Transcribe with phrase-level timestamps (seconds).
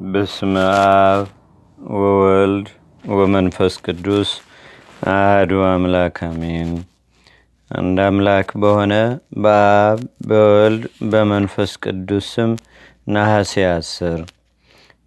[0.00, 1.24] በስመ አብ
[1.78, 2.68] ወወልድ
[3.12, 4.30] ወመንፈስ ቅዱስ
[5.10, 6.70] አህዱ አምላክ አሜን።
[7.70, 8.94] አንድ አምላክ በሆነ
[9.38, 12.52] በአብ በወልድ በመንፈስ ቅዱስ ስም
[13.08, 14.18] ነሐሴ አስር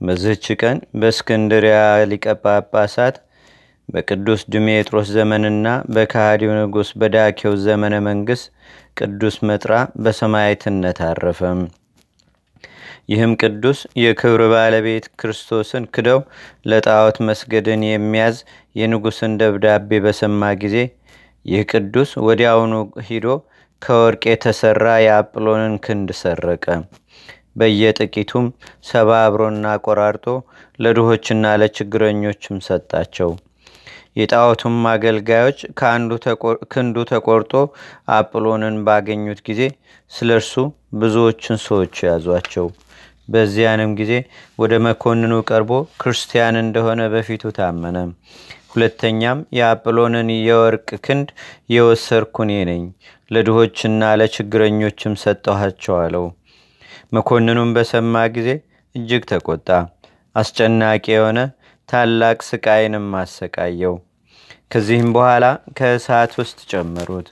[0.02, 1.80] በዝህች ቀን በእስክንድሪያ
[2.12, 3.18] ሊቀ ጳጳሳት
[3.90, 8.46] በቅዱስ ድሜጥሮስ ዘመንና በካሃዲው ንጉሥ በዳኬው ዘመነ መንግሥት
[9.00, 11.62] ቅዱስ መጥራ በሰማይትነት አረፈም።
[13.10, 16.20] ይህም ቅዱስ የክብር ባለቤት ክርስቶስን ክደው
[16.66, 18.38] ለጣዖት መስገድን የሚያዝ
[18.76, 20.78] የንጉሥን ደብዳቤ በሰማ ጊዜ
[21.46, 22.74] ይህ ቅዱስ ወዲያውኑ
[23.08, 23.28] ሂዶ
[23.82, 26.66] ከወርቅ የተሠራ የአጵሎንን ክንድ ሰረቀ።
[27.56, 28.46] በየጥቂቱም
[28.90, 30.28] ሰባብሮና ቆራርጦ
[30.80, 33.32] ለድሆችና ለችግረኞችም ሰጣቸው።
[34.18, 35.60] የጣዖቱም አገልጋዮች
[36.74, 37.54] ክንዱ ተቆርጦ
[38.18, 39.62] አጵሎንን ባገኙት ጊዜ
[40.12, 40.54] ስለ እርሱ
[41.02, 42.68] ብዙዎችን ሰዎች ያዟቸው።
[43.28, 44.14] በዚያንም ጊዜ
[44.60, 47.98] ወደ መኮንኑ ቀርቦ ክርስቲያን እንደሆነ በፊቱ ታመነ።
[48.74, 51.28] ሁለተኛም የአጵሎንን የወርቅ ክንድ
[51.74, 52.84] የወሰርኩ ነኝ፣
[53.32, 56.26] ለድሆችና ለችግረኞችም ሰጠኋቸው አለው።
[57.14, 58.50] መኮንኑም በሰማ ጊዜ
[58.96, 59.70] እጅግ ተቆጣ።
[60.36, 61.40] አስጨናቂ የሆነ
[61.90, 63.96] ታላቅ ስቃይንም አሰቃየው።
[64.72, 65.46] ከዚህም በኋላ
[65.78, 67.28] ከእሳት ውስጥ ጨመሩት።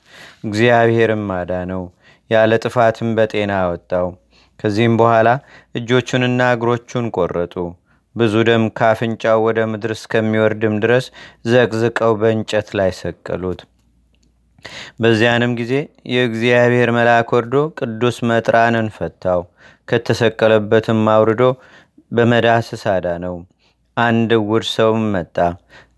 [0.45, 1.83] እግዚአብሔርም አዳነው፣
[2.29, 4.07] ያለ ጥፋትም በጤና አወጣው።
[4.61, 5.29] ከዚህም በኋላ
[5.75, 7.55] እጆቹንና እግሮቹን ቆረጡ።
[8.15, 11.05] ብዙ ደም ካፍንጫው ወደ ምድር እስከሚወርድም ድረስ
[11.51, 13.61] ዘቅዝቀው በእንጨት ላይ ሰቀሉት።
[15.01, 15.73] በዚያንም ጊዜ
[16.13, 19.41] የእግዚአብሔር መልአክ ወርዶ ቅዱስ መጥራንን ፈታው።
[19.91, 21.43] ከተሰቀለበትም አውርዶ
[22.11, 23.35] በመዳስስ አዳነው።
[23.97, 25.37] አንድ እውር ሰውም መጣ።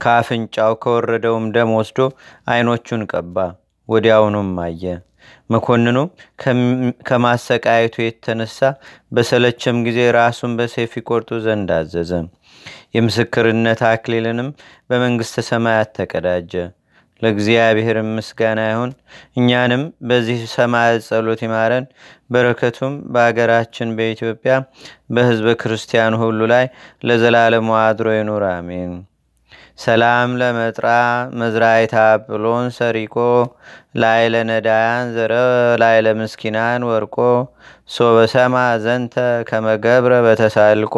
[0.01, 1.99] ከአፍንጫው ከወረደውም ደም ወስዶ
[2.47, 3.35] ዓይኖቹን ቀባ።
[3.89, 4.83] ወዲያውኑም አየ።
[5.49, 5.97] መኮንኑ
[7.07, 8.59] ከማሰቃየቱ የተነሳ
[9.11, 12.11] በሰለቸም ጊዜ ራሱን በሰይፍ ይቆርጡ ዘንድ አዘዘ።
[12.95, 14.49] የምስክርነት አክሊልንም
[14.89, 16.53] በመንግሥተ ሰማያት ተቀዳጀ።
[17.21, 18.91] ለእግዚአብሔር ምስጋና ይሁን።
[19.37, 21.85] እኛንም በዚህ ሰማያት ጸሎት ይማረን።
[22.29, 24.53] በረከቱም በአገራችን በኢትዮጵያ
[25.09, 26.65] በሕዝበ ክርስቲያኑ ሁሉ ላይ
[27.07, 28.93] ለዘላለሙ አድሮ ይኑር፣ አሜን።
[29.77, 30.87] ሰላም ለመጥራ
[31.39, 31.95] መዝራይታ
[32.25, 33.15] ብሎን ሰሪቆ
[34.01, 35.33] ላይ ለነዳያን ዘረ
[35.81, 37.15] ላይ ለምስኪናን ወርቆ
[37.89, 39.15] ሶበሰማ ዘንተ
[39.49, 40.95] ከመገብረ በተሳልቆ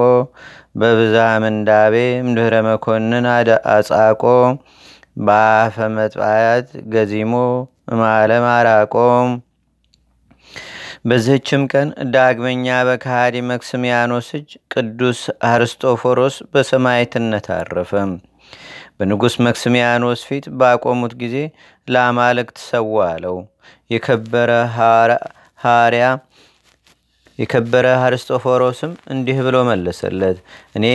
[0.76, 1.96] በብዛ ምንዳቤ
[2.28, 3.28] ምድህረ መኮንን
[3.76, 4.24] አጻቆ
[5.20, 7.34] በአፈ መጥባያት ገዚሞ
[8.02, 9.30] ማለም አራቆም።
[11.10, 15.20] በዚህችም ቀን ዳግመኛ በካሃዲ መክስሚያኖስ እጅ ቅዱስ
[15.50, 17.92] አርስጦፎሮስ በሰማይትነት አረፈ።
[19.00, 21.36] በንጉሥ መክስሚያኖስ ፊት ባቆሙት ጊዜ
[21.88, 23.38] ለአማልክት ሰዋ አለው።
[27.40, 30.38] የከበረ አርስጦፎሮስም እንዲህ ብሎ መለሰለት።
[30.78, 30.86] እኔ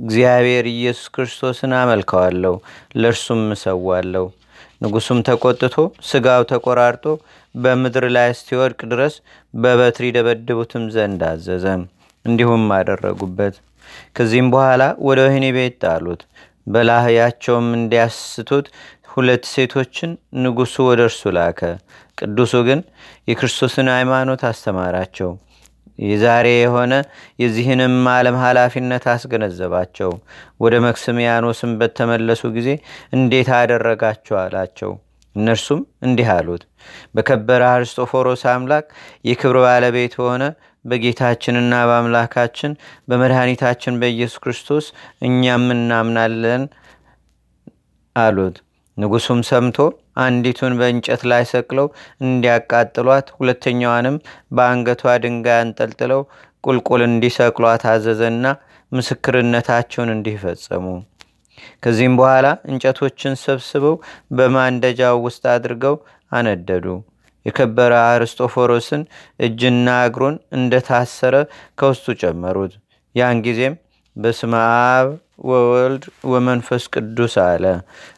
[0.00, 2.54] እግዚአብሔር ኢየሱስ ክርስቶስን አመልከዋለሁ፣
[2.96, 4.26] ለእርሱም እሰዋለሁ።
[4.82, 5.74] ንጉሱም ተቆጥቶ
[6.10, 7.04] ስጋው ተቆራርጦ
[7.54, 9.14] በምድር ላይ እስቲወድቅ ድረስ
[9.54, 11.64] በበትር ይደበድቡትም ዘንድ አዘዘ።
[12.24, 13.54] እንዲሁም አደረጉበት።
[14.16, 16.20] ከዚህም በኋላ ወደ ወህኒ ቤት ጣሉት።
[16.66, 18.66] በላህያቸውም እንዲያስቱት
[19.12, 20.10] ሁለት ሴቶችን
[20.40, 21.60] ንጉሱ ወደ እርሱ ላከ።
[22.18, 22.80] ቅዱሱ ግን
[23.30, 25.30] የክርስቶስን ሃይማኖት አስተማራቸው።
[26.02, 26.92] የዛሬ የሆነ
[27.42, 30.10] የዚህንም ዓለም ኃላፊነት አስገነዘባቸው።
[30.60, 32.68] ወደ መክስሚያኖስም በተመለሱ ጊዜ
[33.12, 34.92] እንዴት አደረጋቸው አላቸው።
[35.36, 36.62] እነርሱም እንዲህ አሉት።
[37.14, 38.86] በከበረ አርስጦፎሮስ አምላክ
[39.24, 40.42] የክብር ባለቤት ሆነ
[40.84, 42.72] በጌታችንና በአምላካችን
[43.08, 44.86] በመድኃኒታችን በኢየሱስ ክርስቶስ
[45.26, 46.62] እኛም እናምናለን
[48.16, 48.56] አሉት።
[48.96, 49.78] ንጉሱም ሰምቶ
[50.20, 51.86] አንዲቱን በእንጨት ላይ ሰቅለው
[52.24, 54.16] እንዲያቃጥሏት፣ ሁለተኛዋንም
[54.56, 56.22] በአንገቷ ድንጋይ አንጠልጥለው
[56.64, 58.44] ቁልቁል እንዲሰቅሏት አዘዘና
[58.92, 60.86] ምስክርነታቸውን እንዲፈጸሙ
[61.82, 63.96] ከዚህም በኋላ እንጨቶችን ሰብስበው
[64.36, 65.96] በማንደጃው ውስጥ አድርገው
[66.32, 66.86] አነደዱ።
[67.46, 69.02] የከበረ አርስጦፎሮስን
[69.40, 71.36] እጅና እግሩን እንደታሰረ
[71.78, 72.72] ከውስጡ ጨመሩት።
[73.14, 73.74] ያን ጊዜም
[74.16, 74.54] በስመ
[74.86, 75.08] አብ
[75.48, 77.64] ወወልድ ወመንፈስ ቅዱስ አለ።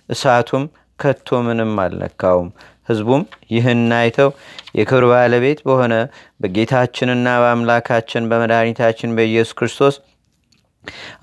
[0.08, 0.64] እሳቱም
[0.98, 2.48] ከቶ ምንም አልነካውም።
[2.88, 4.30] ህዝቡም ይህን አይተው
[4.78, 5.94] የክብር ባለቤት በሆነ
[6.42, 9.96] በጌታችንና በአምላካችን በመድኃኒታችን በኢየሱስ ክርስቶስ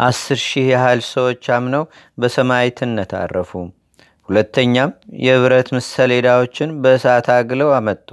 [0.05, 1.83] አስር ሺህ ያህል ሰዎች አምነው
[2.17, 3.51] በሰማይትነት አረፉ።
[4.29, 4.91] ሁለተኛም
[5.23, 8.09] የብረት ሰሌዳዎችን በእሳት አግለው አመጡ።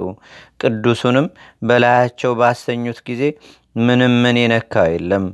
[0.63, 1.27] ቅዱሱንም
[1.69, 3.23] በላያቸው ባሰኙት ጊዜ
[3.81, 5.25] ምንም ምን የነካው የለም።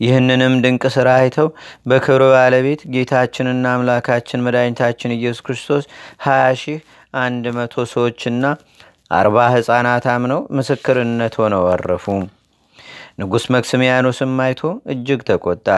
[0.00, 1.48] ይህንንም ድንቅ ሥራ አይተው
[1.86, 5.84] በክብር ባለቤት ጌታችንና አምላካችን መድኃኒታችን ኢየሱስ ክርስቶስ
[6.24, 6.78] ሀያ ሺህ
[7.16, 8.44] አንድ መቶ ሰዎችና
[9.10, 12.06] አርባ ሕፃናት አምነው ምስክርነት ሆነው አረፉ።
[13.20, 15.68] ንጉሥ መክስሚያኖስም አይቶ እጅግ ተቆጣ።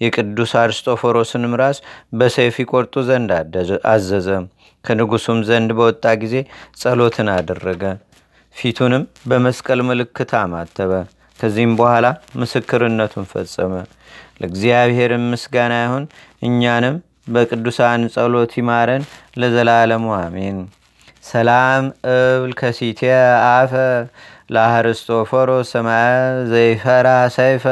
[0.00, 1.78] የቅዱስ አርስጦፎሮስንም ራስ
[2.14, 3.30] በሰይፍ ይቆርጡ ዘንድ
[3.92, 4.28] አዘዘ።
[4.84, 6.34] ከንጉሱም ዘንድ በወጣ ጊዜ
[6.80, 7.82] ጸሎትን አደረገ።
[8.56, 10.92] ፊቱንም በመስቀል ምልክት አማተበ።
[11.38, 12.06] ከዚህም በኋላ
[12.40, 13.72] ምስክርነቱን ፈጸመ።
[14.40, 16.04] ለእግዚአብሔርም ምስጋና ይሁን።
[16.42, 16.96] እኛንም
[17.28, 19.04] በቅዱሳን ጸሎት ይማረን
[19.38, 20.58] ለዘላለሙ አሜን።
[21.24, 23.00] ሰላም እብል ከሲቴ
[23.48, 23.72] አፈ
[24.48, 26.10] ለአርስጦፎሮስ ሰማያ
[26.50, 27.64] ዘይፈራ ሰይፈ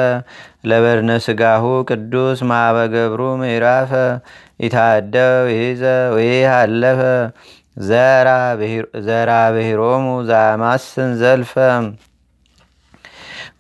[0.70, 3.92] ለበድነ ስጋሁ ቅዱስ ማበገብሩ ምዕራፈ
[4.64, 5.82] ይታደው ይዘ
[6.16, 7.00] ወይ አለፈ
[9.06, 11.54] ዘራ ብሂሮሙ ዛማስን ዘልፈ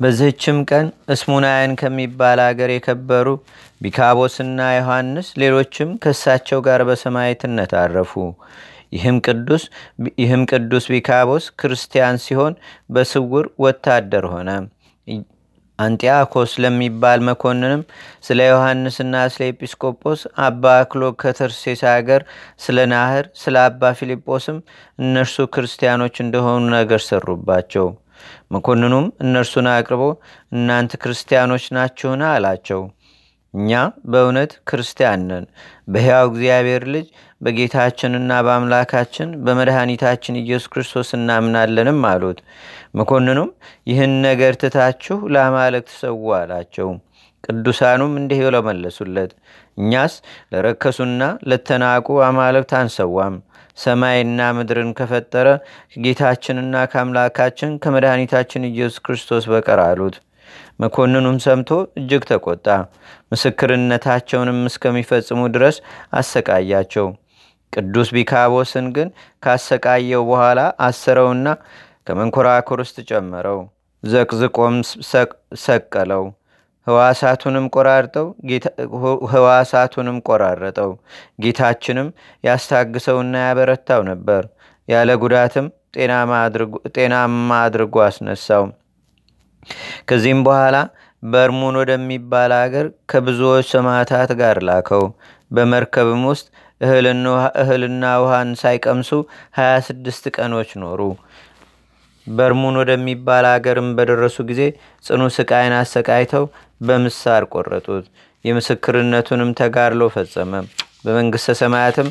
[0.00, 3.26] በዚህችም ቀን እስሙናያን ከሚባል አገር የከበሩ
[3.82, 8.12] ቢካቦስና ዮሐንስ ሌሎችም ከእሳቸው ጋር በሰማዕትነት አረፉ።
[8.92, 9.16] ይህም
[10.50, 12.54] ቅዱስ ቢካቦስ ክርስቲያን ሲሆን
[12.90, 14.50] በስውር ወታደር ሆነ።
[15.78, 17.80] አንጢያኮስ ለሚባል መኮንንም
[18.26, 22.22] ስለ ዮሐንስና ስለ ኤጲስቆጶስ አባ አክሎግ ከተርሴስ አገር
[22.60, 24.58] ስለ ናህር ስለ አባ ፊልጶስም
[24.98, 27.88] እነርሱ ክርስቲያኖች እንደሆኑ ነገር ሰሩባቸው።
[28.54, 30.02] መኮንኑም እነርሱን አቅርቦ
[30.52, 32.22] እናንተ ክርስቲያኖች ናችሁን?
[32.30, 32.82] አላቸው።
[33.54, 33.72] እኛ
[34.06, 35.44] በእውነት ክርስቲያን ነን፣
[35.88, 37.06] በሕያው እግዚአብሔር ልጅ
[37.44, 42.38] በጌታችንና በአምላካችን በመድኃኒታችን ኢየሱስ ክርስቶስ እናምናለንም አሉት።
[42.98, 43.50] መኮንኑም
[43.86, 46.90] ይህን ነገር ትታችሁ ለአማልክት ሰዉ አላቸው።
[47.44, 49.32] ቅዱሳኑም እንዲህ ብለው መለሱለት፣
[49.78, 50.14] እኛስ
[50.52, 51.20] ለረከሱና
[51.50, 53.34] ለተናቁ አማልክት አንሰዋም
[53.78, 55.48] ሰማይና ምድርን ከፈጠረ
[55.92, 60.16] ከጌታችንና ከአምላካችን ከመድኃኒታችን ኢየሱስ ክርስቶስ በቀር አሉት።
[60.80, 62.66] መኮንኑም ሰምቶ እጅግ ተቆጣ።
[63.32, 65.76] ምስክርነታቸውንም እስከሚፈጽሙ ድረስ
[66.14, 67.06] አሰቃያቸው።
[67.74, 69.08] ቅዱስ ቢካቦስን ግን
[69.42, 71.46] ካሰቃየው በኋላ አሰረውና
[72.06, 73.60] ከመንኮራኩር ውስጥ ጨመረው።
[74.04, 74.74] ዘቅዝቆም
[75.64, 76.24] ሰቀለው።
[76.86, 78.26] ህዋሳቱንም ቆራርጠው
[79.32, 80.90] ህዋሳቱንም ቆራረጠው።
[81.42, 82.08] ጌታችንም
[82.44, 84.42] ያስታግሰውና ያበረታው ነበር።
[84.88, 85.66] ያለ ጉዳትም
[86.96, 88.64] ጤናማ አድርጎ አስነሳው።
[90.08, 90.76] ከዚህም በኋላ
[91.22, 95.04] በርሙን ወደሚባል አገር ከብዙዎች ሰማዕታት ጋር ላከው።
[95.50, 96.46] በመርከብም ውስጥ
[96.84, 99.10] እህልና ውሃን ሳይቀምሱ
[99.58, 101.00] 26 ቀኖች ኖሩ።
[102.26, 104.62] በርሙን ወደሚባል አገርም በደረሱ ጊዜ
[105.04, 106.44] ጽኑ ስቃይን አሰቃይተው
[106.80, 108.06] በምሳር ቆረጡት።
[108.44, 110.52] የምስክርነቱንም ተጋድሎ ፈጸመ።
[111.04, 112.08] በመንግሥተ ሰማያትም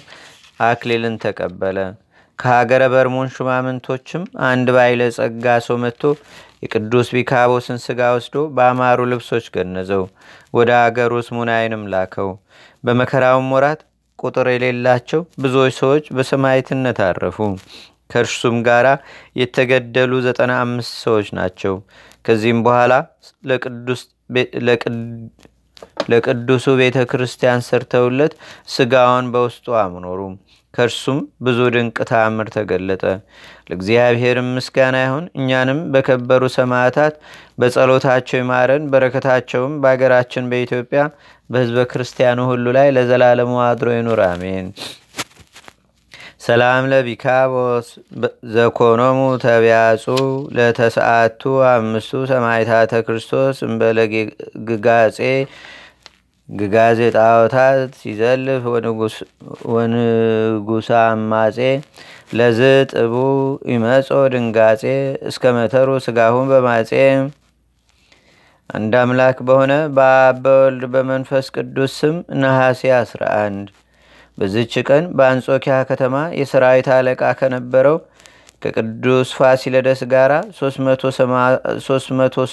[0.63, 1.77] አክሊልን ተቀበለ።
[2.39, 6.03] ከሀገረ በርሙን ሹማምንቶችም አንድ ባይለ ጸጋ ሰው መጥቶ
[6.63, 10.03] የቅዱስ ቢካቦስን ስጋ ወስዶ በአማሩ ልብሶች ገነዘው።
[10.53, 12.29] ወደ አገሩ ስሙናይንም ላከው።
[12.83, 13.81] በመከራውም ወራት
[14.23, 17.37] ቁጥር የሌላቸው ብዙዎች ሰዎች በሰማይትነት አረፉ።
[18.11, 18.85] ከእርሱም ጋር
[19.39, 21.75] የተገደሉ ዘጠና አምስት ሰዎች ናቸው።
[22.25, 22.93] ከዚህም በኋላ
[26.09, 28.33] ለቅዱሱ ቤተ ክርስቲያን ሰርተውለት
[28.73, 30.19] ስጋውን በውስጡ አምኖሩ።
[30.73, 33.03] ከእርሱም ብዙ ድንቅ ተአምር ተገለጠ።
[33.67, 37.15] ለእግዚአብሔርም ምስጋና ይሁን። እኛንም በከበሩ ሰማዕታት
[37.59, 41.03] በጸሎታቸው ይማረን። በረከታቸውም በአገራችን በኢትዮጵያ
[41.49, 44.67] በሕዝበ ክርስቲያኑ ሁሉ ላይ ለዘላለሙ አድሮ ይኑር፣ አሜን።
[46.43, 47.87] ሰላም ለቢካቦስ
[48.53, 50.05] ዘኮኖሙ ተቢያጹ
[50.57, 53.99] ለተሰዓቱ አምስቱ ሰማይታተ ክርስቶስ እምበለ
[54.69, 55.19] ግጋጼ
[56.49, 58.63] ግጋዜ ጣዖታት ሲዘልፍ
[59.73, 61.57] ወንጉሳ አማጼ
[62.37, 62.59] ለዝ
[62.91, 63.13] ጥቡ
[63.73, 64.83] ይመጾ ድንጋጼ
[65.29, 66.91] እስከ መተሩ ስጋሁን በማጼ
[68.69, 70.43] አንድ አምላክ በሆነ በአብ
[70.93, 73.71] በመንፈስ ቅዱስ ስም ነሐሴ 11
[74.37, 77.97] በዝች ቀን በአንጾኪያ ከተማ የሰራዊት አለቃ ከነበረው
[78.61, 81.13] ከቅዱስ ፋሲለደስ ጋር 300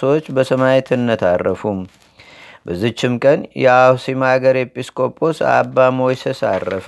[0.00, 1.62] ሰዎች በሰማዕትነት አረፉ።
[2.66, 6.86] በዝችም ቀን የአውሲም ሀገር ኤጲስቆጶስ አባ ሞይሰስ አረፈ።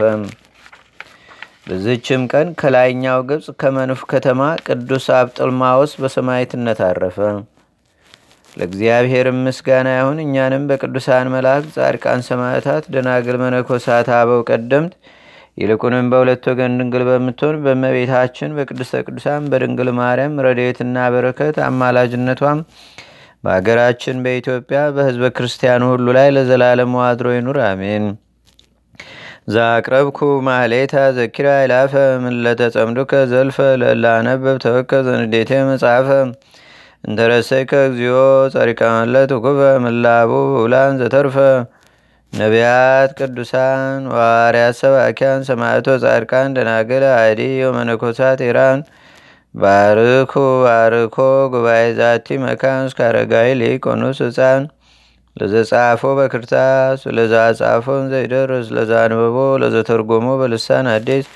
[1.66, 7.18] በዝችም ቀን ከላይኛው ግብፅ ከመኑፍ ከተማ ቅዱስ አብጥልማዎስ በሰማዕትነት አረፈ።
[8.52, 14.94] ለእግዚአብሔር ምስጋና ይሁን። እኛንም በቅዱሳን መላእክት፣ ጻድቃን፣ ሰማዕታት፣ ደናግል፣ መነኮሳት፣ አበው ቀደምት
[15.58, 22.60] ይልቁንም በሁለት ወገን ድንግል በምትሆን በእመቤታችን በቅድስተ ቅዱሳን በድንግል ማርያም ረድኤትና በረከት አማላጅነቷም
[23.44, 28.04] በአገራችን በኢትዮጵያ በሕዝበ ክርስቲያኑ ሁሉ ላይ ለዘላለሙ አድሮ ይኑር፣ አሜን።
[29.54, 31.92] ዛቅረብኩ ማሌታ ዘኪራ ይላፈ
[32.24, 36.08] ምለተጸምዱከ ዘልፈ ለላነበብ ተወከ ዘንዴቴ መጽሐፈ።
[37.04, 38.18] እንተረሰይከ እግዚኦ
[38.54, 41.36] ጸሪቀመለት ውኩበ ምላቡ ውላን ዘተርፈ።
[42.32, 48.80] ነቢያት፣ ቅዱሳን፣ ዋርያት፣ ሰባኪያን፣ ሰማዕቶ፣ ጻድቃን፣ ደናግል፣ አዲ ወመነኮሳት ኢራን
[49.54, 50.32] ባርኩ
[50.64, 51.16] ባርኮ
[51.52, 54.62] ጉባኤ ዛቲ መካን እስከ አረጋዊ ሊቆኑስ ህፃን
[55.36, 61.26] ለዘጻፎ በክርታስ ለዛ ጻፎን ዘይደርስ ለዛ አንበቦ ለዘተርጎሞ በልሳን አዲስ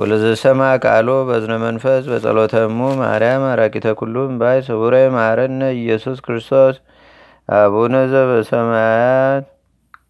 [0.00, 6.76] ወለዘሰማ ቃሎ በዝነ መንፈስ በጸሎተሙ ማርያም አራቂተ ኩሉም ባይ ስቡረ ማረነ ኢየሱስ ክርስቶስ
[7.48, 9.44] አቡነ ዘበሰማያት